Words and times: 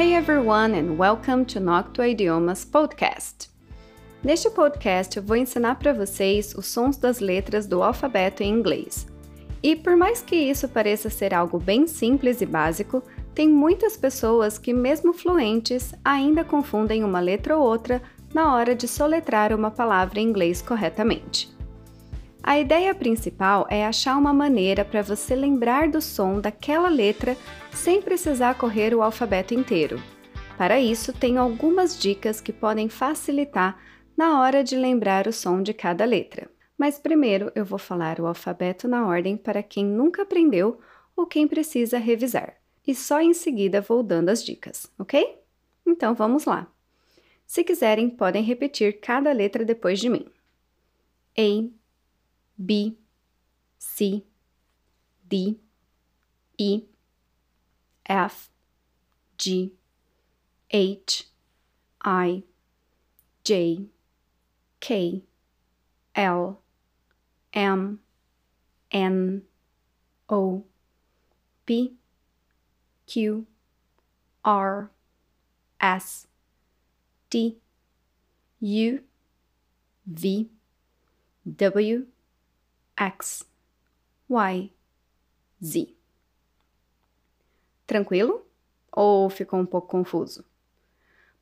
Hey 0.00 0.14
everyone 0.14 0.74
and 0.74 0.96
welcome 0.96 1.44
to 1.44 1.60
Noctua 1.60 2.08
Idiomas 2.08 2.64
Podcast. 2.64 3.50
Neste 4.24 4.48
podcast 4.48 5.14
eu 5.14 5.22
vou 5.22 5.36
ensinar 5.36 5.74
para 5.74 5.92
vocês 5.92 6.54
os 6.54 6.68
sons 6.68 6.96
das 6.96 7.20
letras 7.20 7.66
do 7.66 7.82
alfabeto 7.82 8.42
em 8.42 8.48
inglês. 8.50 9.06
E 9.62 9.76
por 9.76 9.96
mais 9.96 10.22
que 10.22 10.34
isso 10.34 10.66
pareça 10.70 11.10
ser 11.10 11.34
algo 11.34 11.58
bem 11.58 11.86
simples 11.86 12.40
e 12.40 12.46
básico, 12.46 13.02
tem 13.34 13.46
muitas 13.46 13.94
pessoas 13.94 14.56
que, 14.56 14.72
mesmo 14.72 15.12
fluentes, 15.12 15.94
ainda 16.02 16.44
confundem 16.44 17.04
uma 17.04 17.20
letra 17.20 17.58
ou 17.58 17.62
outra 17.62 18.00
na 18.32 18.54
hora 18.54 18.74
de 18.74 18.88
soletrar 18.88 19.52
uma 19.52 19.70
palavra 19.70 20.18
em 20.18 20.26
inglês 20.26 20.62
corretamente. 20.62 21.54
A 22.42 22.58
ideia 22.58 22.94
principal 22.94 23.66
é 23.68 23.84
achar 23.84 24.16
uma 24.16 24.32
maneira 24.32 24.84
para 24.84 25.02
você 25.02 25.34
lembrar 25.34 25.90
do 25.90 26.00
som 26.00 26.40
daquela 26.40 26.88
letra 26.88 27.36
sem 27.70 28.00
precisar 28.00 28.56
correr 28.56 28.94
o 28.94 29.02
alfabeto 29.02 29.52
inteiro. 29.52 30.02
Para 30.56 30.80
isso, 30.80 31.12
tenho 31.12 31.40
algumas 31.40 31.98
dicas 31.98 32.40
que 32.40 32.52
podem 32.52 32.88
facilitar 32.88 33.78
na 34.16 34.40
hora 34.40 34.64
de 34.64 34.74
lembrar 34.74 35.26
o 35.26 35.32
som 35.32 35.62
de 35.62 35.74
cada 35.74 36.04
letra. 36.04 36.50
Mas 36.76 36.98
primeiro 36.98 37.52
eu 37.54 37.64
vou 37.64 37.78
falar 37.78 38.18
o 38.18 38.26
alfabeto 38.26 38.88
na 38.88 39.06
ordem 39.06 39.36
para 39.36 39.62
quem 39.62 39.84
nunca 39.84 40.22
aprendeu 40.22 40.80
ou 41.14 41.26
quem 41.26 41.46
precisa 41.46 41.98
revisar. 41.98 42.56
E 42.86 42.94
só 42.94 43.20
em 43.20 43.34
seguida 43.34 43.82
vou 43.82 44.02
dando 44.02 44.30
as 44.30 44.42
dicas, 44.42 44.90
ok? 44.98 45.38
Então 45.86 46.14
vamos 46.14 46.46
lá. 46.46 46.66
Se 47.46 47.62
quiserem, 47.62 48.08
podem 48.08 48.42
repetir 48.42 48.98
cada 49.00 49.30
letra 49.32 49.64
depois 49.64 49.98
de 49.98 50.08
mim. 50.08 50.26
A, 51.38 51.79
B, 52.64 52.96
C, 53.78 54.24
D, 55.28 55.58
E, 56.58 56.82
F, 58.06 58.50
G, 59.38 59.72
H, 60.70 61.26
I, 62.02 62.42
J, 63.44 63.86
K, 64.80 65.22
L, 66.14 66.60
M, 67.54 68.00
N, 68.92 69.42
O, 70.28 70.64
P, 71.64 71.94
Q, 73.06 73.46
R, 74.44 74.90
S, 75.80 76.26
T, 77.30 77.56
U, 78.60 79.00
V, 80.06 80.50
W, 81.56 82.06
X, 83.00 83.46
Y, 84.28 84.70
Z. 85.64 85.96
Tranquilo? 87.86 88.46
Ou 88.92 89.30
ficou 89.30 89.58
um 89.58 89.64
pouco 89.64 89.88
confuso? 89.88 90.44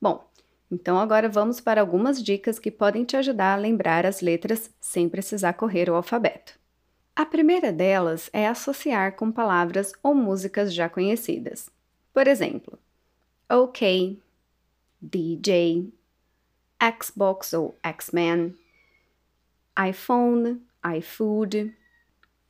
Bom, 0.00 0.24
então 0.70 1.00
agora 1.00 1.28
vamos 1.28 1.60
para 1.60 1.80
algumas 1.80 2.22
dicas 2.22 2.60
que 2.60 2.70
podem 2.70 3.04
te 3.04 3.16
ajudar 3.16 3.54
a 3.54 3.60
lembrar 3.60 4.06
as 4.06 4.20
letras 4.20 4.72
sem 4.80 5.08
precisar 5.08 5.54
correr 5.54 5.90
o 5.90 5.96
alfabeto. 5.96 6.56
A 7.16 7.26
primeira 7.26 7.72
delas 7.72 8.30
é 8.32 8.46
associar 8.46 9.16
com 9.16 9.32
palavras 9.32 9.92
ou 10.00 10.14
músicas 10.14 10.72
já 10.72 10.88
conhecidas. 10.88 11.68
Por 12.14 12.28
exemplo, 12.28 12.78
OK, 13.50 14.22
DJ, 15.00 15.92
Xbox 17.02 17.52
ou 17.52 17.76
X-Men, 17.82 18.54
iPhone, 19.76 20.62
iFood. 20.98 21.74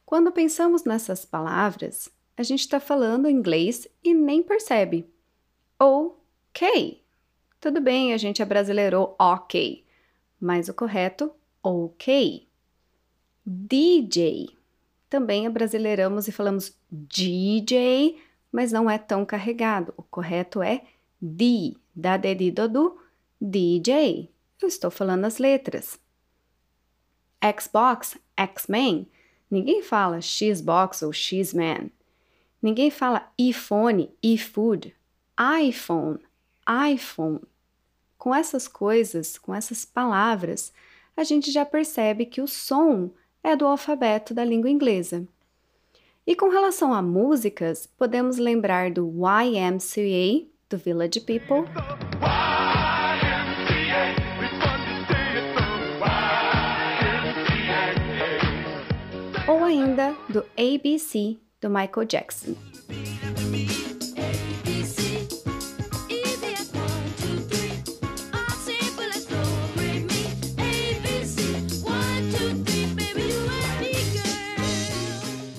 Quando 0.05 0.33
pensamos 0.33 0.85
nessas 0.85 1.25
palavras, 1.25 2.09
a 2.37 2.43
gente 2.43 2.61
está 2.61 2.81
falando 2.81 3.29
inglês 3.29 3.87
e 4.03 4.15
nem 4.15 4.43
percebe. 4.43 5.09
Ou 5.79 6.25
ok. 6.51 7.03
Tudo 7.61 7.81
bem, 7.81 8.13
a 8.13 8.17
gente 8.17 8.41
é 8.41 8.45
brasileiro 8.45 9.15
ok, 9.19 9.85
mas 10.41 10.69
o 10.69 10.75
correto, 10.75 11.33
ok. 11.63 12.49
DJ. 13.45 14.51
Também 15.09 15.47
abrasileiramos 15.47 16.29
e 16.29 16.33
falamos 16.33 16.77
DJ, 16.91 18.21
mas 18.53 18.73
não 18.73 18.89
é 18.89 18.99
tão 18.99 19.25
carregado. 19.25 19.93
O 19.97 20.03
correto 20.03 20.63
é 20.63 20.85
D, 21.21 21.77
da 21.95 22.17
dedido 22.17 22.69
do 22.69 22.99
DJ. 23.41 24.33
Eu 24.61 24.69
estou 24.69 24.91
falando 24.91 25.25
as 25.25 25.39
letras. 25.39 25.99
Xbox, 27.59 28.17
X-Men. 28.37 29.07
Ninguém 29.51 29.83
fala 29.83 30.21
Xbox 30.21 31.03
ou 31.03 31.13
X-Men. 31.13 31.91
Ninguém 32.61 32.91
fala 32.91 33.31
iPhone, 33.39 34.11
iFood, 34.23 34.95
iPhone, 35.63 36.19
iPhone. 36.93 37.41
Com 38.17 38.35
essas 38.35 38.67
coisas, 38.67 39.39
com 39.39 39.55
essas 39.55 39.85
palavras, 39.85 40.73
a 41.17 41.23
gente 41.23 41.51
já 41.51 41.65
percebe 41.65 42.27
que 42.27 42.41
o 42.41 42.49
som 42.49 43.11
é 43.43 43.55
do 43.55 43.67
alfabeto 43.67 44.35
da 44.35 44.45
língua 44.45 44.71
inglesa. 44.71 45.27
E 46.27 46.37
com 46.37 46.49
relação 46.49 46.93
a 46.93 47.01
músicas, 47.01 47.87
podemos 47.87 48.37
lembrar 48.37 48.91
do 48.91 49.09
YMCA, 49.09 50.47
do 50.69 50.77
Village 50.77 51.21
People. 51.21 51.65
Ainda 59.69 60.17
do 60.29 60.45
ABC 60.57 61.37
do 61.61 61.69
Michael 61.69 62.07
Jackson. 62.07 62.55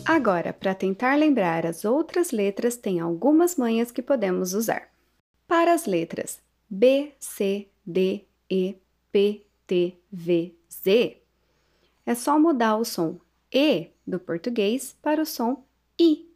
Agora, 0.05 0.51
para 0.51 0.73
tentar 0.73 1.15
lembrar 1.15 1.65
as 1.65 1.85
outras 1.85 2.31
letras, 2.31 2.75
tem 2.75 2.99
algumas 2.99 3.55
manhas 3.55 3.91
que 3.91 4.01
podemos 4.01 4.53
usar. 4.53 4.89
Para 5.47 5.73
as 5.73 5.85
letras 5.85 6.41
B, 6.67 7.13
C, 7.19 7.69
D, 7.85 8.25
E, 8.49 8.75
P, 9.11 9.45
T, 9.67 9.97
V, 10.11 10.55
Z, 10.69 11.21
é 12.05 12.15
só 12.15 12.39
mudar 12.39 12.77
o 12.77 12.83
som 12.83 13.19
E 13.51 13.91
do 14.09 14.19
português 14.19 14.95
para 15.01 15.21
o 15.21 15.25
som 15.25 15.63
I, 15.99 16.27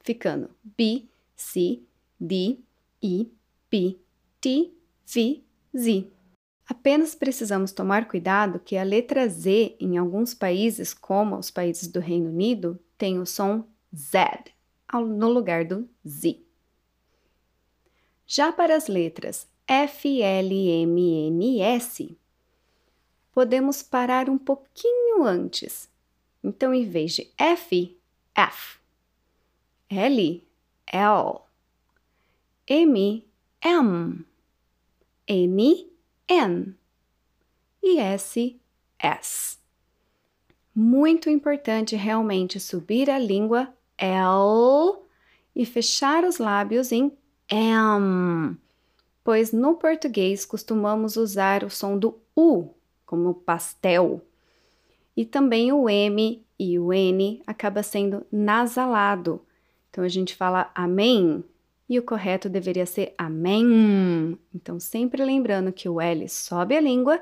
ficando 0.00 0.50
B, 0.76 1.04
C, 1.36 1.80
D, 2.20 2.58
E, 3.02 3.30
P, 3.70 3.98
T, 4.40 4.72
V, 5.06 5.42
Z. 5.76 6.06
Apenas 6.66 7.14
precisamos 7.14 7.72
tomar 7.72 8.08
cuidado 8.08 8.58
que 8.58 8.76
a 8.76 8.82
letra 8.82 9.28
Z, 9.28 9.76
em 9.78 9.98
alguns 9.98 10.34
países, 10.34 10.94
como 10.94 11.36
os 11.36 11.50
países 11.50 11.88
do 11.88 12.00
Reino 12.00 12.30
Unido, 12.30 12.78
tem 12.96 13.18
o 13.18 13.26
som 13.26 13.64
Z 13.94 14.52
no 15.00 15.30
lugar 15.30 15.64
do 15.64 15.88
Z. 16.06 16.38
Já 18.26 18.52
para 18.52 18.76
as 18.76 18.88
letras 18.88 19.46
F, 19.66 20.22
L, 20.22 20.68
M, 20.82 21.28
N, 21.28 21.60
S, 21.60 22.16
podemos 23.32 23.82
parar 23.82 24.28
um 24.28 24.38
pouquinho 24.38 25.24
antes. 25.24 25.88
Então, 26.42 26.74
em 26.74 26.88
vez 26.88 27.12
de 27.14 27.30
F, 27.38 27.96
F, 28.34 28.78
L, 29.88 30.44
L, 30.86 31.40
M, 32.66 33.24
M, 33.60 34.24
N, 35.26 35.90
N. 36.28 36.74
E 37.82 37.98
S, 37.98 38.60
S. 38.98 39.58
Muito 40.74 41.28
importante 41.28 41.96
realmente 41.96 42.60
subir 42.60 43.10
a 43.10 43.18
língua 43.18 43.74
L 43.98 45.02
e 45.54 45.66
fechar 45.66 46.24
os 46.24 46.38
lábios 46.38 46.92
em 46.92 47.12
M, 47.48 48.56
pois 49.22 49.52
no 49.52 49.74
português 49.74 50.46
costumamos 50.46 51.16
usar 51.16 51.64
o 51.64 51.70
som 51.70 51.98
do 51.98 52.18
U, 52.36 52.70
como 53.04 53.34
pastel, 53.34 54.24
e 55.16 55.24
também 55.24 55.72
o 55.72 55.88
M 55.88 56.44
e 56.58 56.78
o 56.78 56.92
N 56.92 57.42
acaba 57.46 57.82
sendo 57.82 58.26
nasalado. 58.30 59.40
Então 59.90 60.04
a 60.04 60.08
gente 60.08 60.34
fala 60.34 60.70
amém 60.74 61.44
e 61.88 61.98
o 61.98 62.02
correto 62.02 62.48
deveria 62.48 62.86
ser 62.86 63.14
amém. 63.18 64.38
Então 64.54 64.80
sempre 64.80 65.24
lembrando 65.24 65.72
que 65.72 65.88
o 65.88 66.00
L 66.00 66.28
sobe 66.28 66.76
a 66.76 66.80
língua 66.80 67.20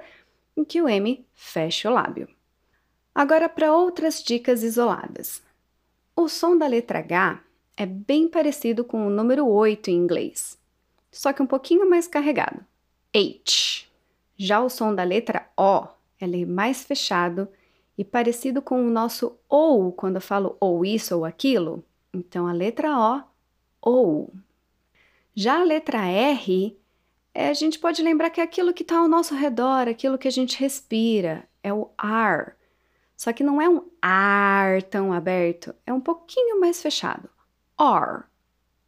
e 0.56 0.64
que 0.64 0.80
o 0.80 0.88
M 0.88 1.24
fecha 1.34 1.90
o 1.90 1.94
lábio. 1.94 2.28
Agora 3.14 3.48
para 3.48 3.72
outras 3.74 4.22
dicas 4.22 4.62
isoladas. 4.62 5.42
O 6.14 6.28
som 6.28 6.56
da 6.56 6.66
letra 6.66 7.00
H 7.00 7.40
é 7.76 7.86
bem 7.86 8.28
parecido 8.28 8.84
com 8.84 9.06
o 9.06 9.10
número 9.10 9.46
8 9.46 9.90
em 9.90 9.94
inglês, 9.94 10.58
só 11.10 11.32
que 11.32 11.42
um 11.42 11.46
pouquinho 11.46 11.88
mais 11.88 12.06
carregado. 12.06 12.64
H. 13.14 13.86
Já 14.36 14.60
o 14.60 14.68
som 14.68 14.94
da 14.94 15.02
letra 15.02 15.48
O, 15.56 15.86
é 16.20 16.44
mais 16.44 16.84
fechado 16.84 17.48
e 18.00 18.04
parecido 18.04 18.62
com 18.62 18.82
o 18.82 18.90
nosso 18.90 19.38
ou 19.46 19.92
quando 19.92 20.14
eu 20.14 20.22
falo 20.22 20.56
ou 20.58 20.86
isso 20.86 21.14
ou 21.14 21.26
aquilo. 21.26 21.84
Então 22.14 22.46
a 22.46 22.52
letra 22.52 22.98
O, 22.98 23.22
ou. 23.78 24.32
Já 25.34 25.60
a 25.60 25.64
letra 25.64 26.06
R, 26.06 26.80
é, 27.34 27.50
a 27.50 27.52
gente 27.52 27.78
pode 27.78 28.00
lembrar 28.00 28.30
que 28.30 28.40
é 28.40 28.42
aquilo 28.42 28.72
que 28.72 28.82
está 28.82 28.96
ao 28.96 29.06
nosso 29.06 29.34
redor, 29.34 29.86
aquilo 29.86 30.16
que 30.16 30.26
a 30.26 30.30
gente 30.30 30.58
respira, 30.58 31.46
é 31.62 31.74
o 31.74 31.90
ar. 31.98 32.56
Só 33.14 33.34
que 33.34 33.44
não 33.44 33.60
é 33.60 33.68
um 33.68 33.86
ar 34.00 34.82
tão 34.84 35.12
aberto, 35.12 35.74
é 35.84 35.92
um 35.92 36.00
pouquinho 36.00 36.58
mais 36.58 36.80
fechado. 36.80 37.28
R, 37.78 38.24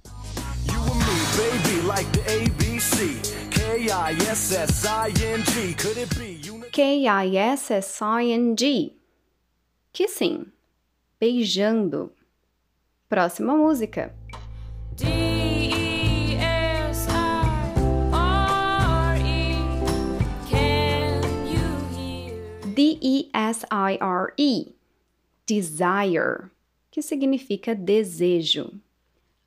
K-I-S-S-I-N-G. 6.78 8.92
Kissing. 9.92 10.52
Beijando. 11.18 12.12
Próxima 13.08 13.56
música. 13.56 14.14
D-E-S-I-R-E. 22.74 24.76
Desire, 25.46 26.50
que 26.90 27.02
significa 27.02 27.74
desejo. 27.74 28.72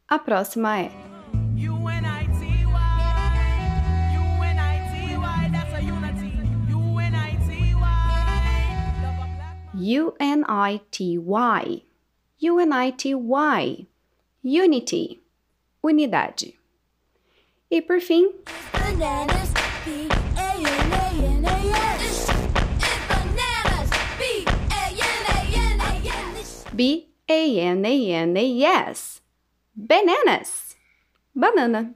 A 0.08 0.20
próxima 0.20 0.80
é 0.80 1.11
U-N-I-T-Y. 9.82 11.84
U-N-I-T-Y. 12.44 13.88
Unity. 14.44 15.24
Unidade. 15.82 16.60
E 17.72 17.82
por 17.82 18.00
fim. 18.00 18.32
Bananas, 18.74 19.52
B-A-N-A-N-A-S. 26.74 29.22
Bananas. 29.74 30.76
Banana. 31.34 31.96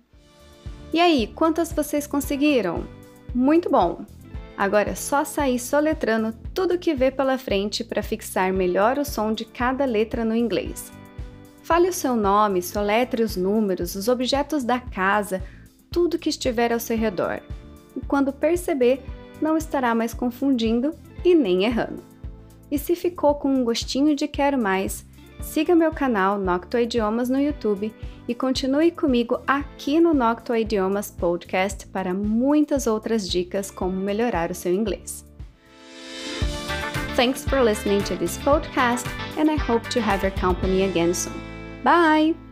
E 0.92 1.00
aí, 1.00 1.28
quantas 1.28 1.72
vocês 1.72 2.08
conseguiram? 2.08 2.84
Muito 3.34 3.70
bom! 3.70 4.06
Agora 4.58 4.92
é 4.92 4.96
só 4.96 5.26
sair 5.26 5.60
soletrando 5.60 6.34
tudo 6.54 6.78
que 6.78 6.94
vê 6.94 7.12
pela 7.12 7.38
frente 7.38 7.84
para 7.84 8.02
fixar 8.02 8.54
melhor 8.54 8.98
o 8.98 9.04
som 9.04 9.34
de 9.34 9.44
cada 9.44 9.84
letra 9.84 10.24
no 10.24 10.36
inglês. 10.36 10.92
Fale 11.62 11.90
o 11.90 11.94
seu 11.94 12.16
nome, 12.16 12.62
soletre 12.62 13.24
os 13.24 13.36
números, 13.36 13.96
os 13.96 14.08
objetos 14.08 14.64
da 14.64 14.80
casa, 14.80 15.44
tudo 15.92 16.20
que 16.20 16.30
estiver 16.30 16.72
ao 16.72 16.80
seu 16.80 16.98
redor. 16.98 17.42
E 17.96 18.02
quando 18.06 18.32
perceber, 18.32 19.04
não 19.42 19.58
estará 19.58 19.94
mais 19.94 20.14
confundindo 20.14 20.94
e 21.24 21.36
nem 21.36 21.66
errando. 21.66 22.04
E 22.72 22.78
se 22.78 22.96
ficou 22.96 23.36
com 23.36 23.50
um 23.50 23.64
gostinho 23.64 24.16
de 24.16 24.28
quero 24.28 24.58
mais, 24.58 25.06
siga 25.46 25.76
meu 25.76 25.92
canal 25.92 26.38
Noctua 26.38 26.82
Idiomas 26.82 27.30
no 27.30 27.40
YouTube 27.40 27.94
e 28.28 28.36
continue 28.36 28.92
comigo 28.92 29.40
aqui 29.46 30.00
no 30.00 30.14
Noctua 30.14 30.60
Idiomas 30.60 31.12
Podcast 31.12 31.86
para 31.88 32.14
muitas 32.14 32.88
outras 32.88 33.30
dicas 33.30 33.70
como 33.70 33.96
melhorar 33.96 34.52
o 34.52 34.56
seu 34.56 34.74
inglês. 34.74 35.24
Thanks 37.16 37.46
for 37.46 37.62
listening 37.62 38.02
to 38.04 38.16
this 38.18 38.38
podcast 38.40 39.08
and 39.38 39.50
I 39.50 39.56
hope 39.56 39.88
to 39.92 40.02
have 40.02 40.26
your 40.26 40.34
company 40.38 40.84
again 40.84 41.14
soon. 41.14 41.40
Bye! 41.84 42.45